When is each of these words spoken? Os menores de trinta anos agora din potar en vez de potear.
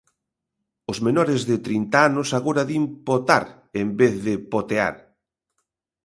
Os 0.91 0.97
menores 1.07 1.41
de 1.49 1.57
trinta 1.65 1.97
anos 2.09 2.29
agora 2.39 2.63
din 2.69 2.83
potar 3.07 3.43
en 3.81 3.87
vez 3.99 4.13
de 4.25 4.33
potear. 4.51 4.95